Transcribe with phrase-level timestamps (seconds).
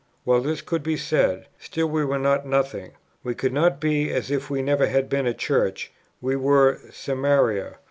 [0.25, 4.31] Well, this could be said; still we were not nothing: we could not be as
[4.31, 7.75] if we never had been a Church; we were "Samaria."